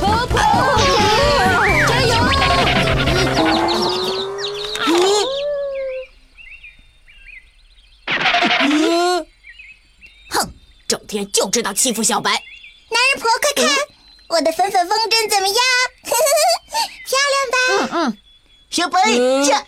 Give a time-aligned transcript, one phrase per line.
[0.00, 0.36] 跑跑，
[1.86, 2.12] 加油！
[10.30, 10.52] 哼，
[10.86, 12.30] 整天就知道欺负小白。
[12.30, 12.40] 男
[13.12, 13.66] 人婆，快看，
[14.28, 15.56] 我的粉粉风筝怎么样？
[17.06, 17.98] 漂亮吧？
[17.98, 18.18] 嗯，
[18.70, 19.66] 小白，嗯驾驾驾！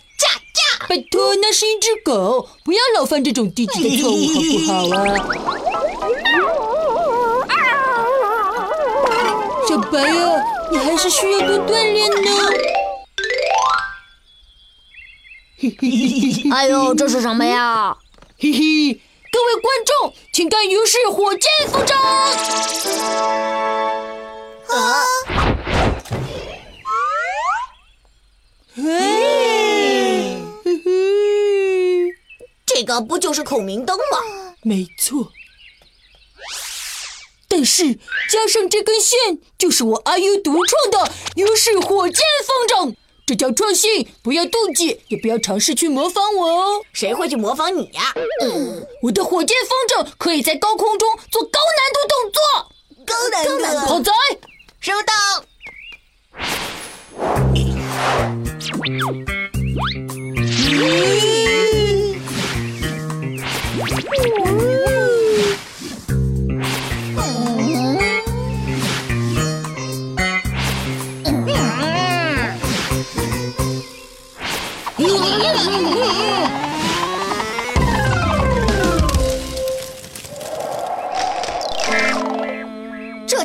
[0.89, 4.17] 拜托，那是一只狗，不要老犯这种低级的错误，
[4.67, 5.03] 好不好
[7.49, 7.55] 啊？
[9.69, 12.31] 小白啊，你还是需要多锻炼呢。
[16.53, 17.97] 哎呦，这是什么呀？
[18.39, 21.95] 嘿嘿，各位观众，请看于是火箭风筝。
[24.69, 25.05] 啊，
[28.75, 28.83] 嘿
[30.85, 32.13] 嘿，
[32.93, 34.55] 这个不就是孔明灯吗？
[34.61, 35.33] 没错。
[37.49, 37.95] 但是
[38.31, 42.95] 加上这根线，就是我阿 U 独创的于是火箭风筝。
[43.25, 46.83] 这叫创新，不要妒忌，也不要尝试去模仿我哦。
[46.93, 48.13] 谁会去模仿你呀？
[48.43, 52.72] 嗯我的火箭风筝可以在高空中做高难度动作。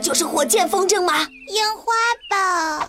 [0.08, 1.28] 就是火箭风筝吗？
[1.50, 1.94] 烟花
[2.30, 2.88] 吧？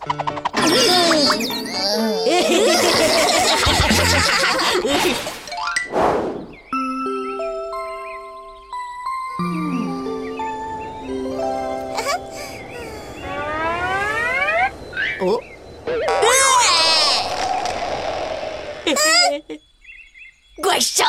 [15.21, 15.41] 哦，
[20.63, 21.05] 怪兽！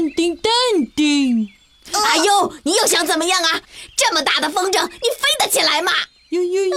[0.00, 0.50] 淡定淡
[0.96, 1.46] 定。
[1.92, 3.60] 哎呦，你又想怎么样啊？
[3.96, 5.92] 这么大的风筝，你飞得起来吗？
[6.30, 6.76] 呦呦呦，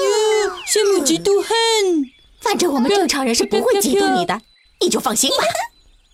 [0.67, 1.47] 羡慕嫉妒恨。
[2.41, 4.41] 反正我们正常人是不会嫉妒你的，
[4.81, 5.37] 你就放心吧。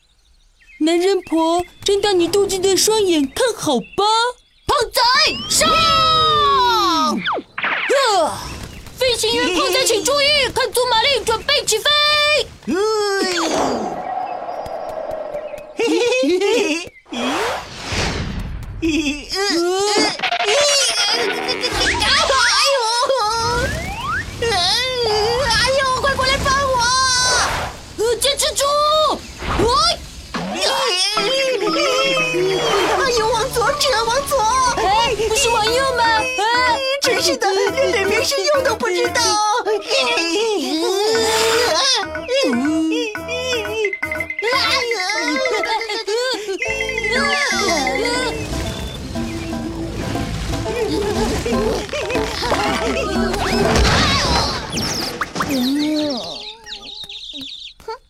[0.86, 4.06] 男人婆，睁大你妒忌的双眼，看好吧。
[4.68, 5.02] 胖仔
[5.50, 5.68] 上！
[5.68, 7.18] 啊！
[8.96, 11.90] 飞行员胖仔请注意，看足马力，准备起飞。
[12.68, 12.74] 哎
[13.34, 13.42] 呦，
[15.75, 16.99] 快过
[35.36, 36.04] 是往右吗？
[36.04, 36.24] 啊！
[37.02, 39.22] 真是的，连哪边是右都不知道。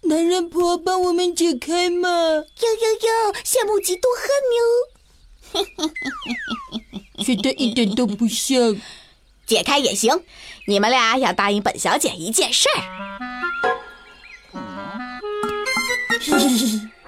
[0.03, 2.09] 男人婆，帮我们解开嘛！
[2.09, 2.43] 哟哟
[3.01, 4.61] 哟，羡慕嫉妒恨哟！
[7.23, 8.75] 觉得一点都不像。
[9.45, 10.23] 解开也行，
[10.67, 12.81] 你们俩要答应本小姐一件事儿。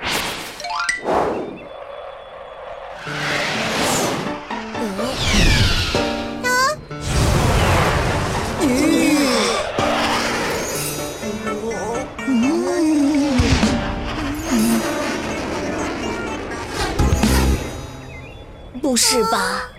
[18.91, 19.69] 不是吧？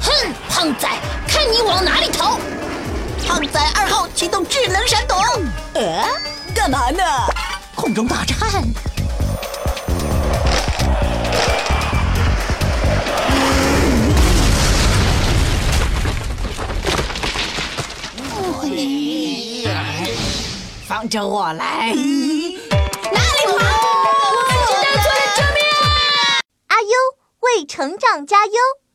[0.00, 0.88] 哼，胖仔，
[1.28, 2.38] 看你往哪里逃！
[3.26, 5.18] 胖仔二号启动智能闪躲。
[5.74, 6.02] 呃，
[6.54, 7.04] 干嘛呢？
[7.74, 8.64] 空中大战。
[20.86, 21.94] 放着我来。
[27.78, 28.87] 成长加优。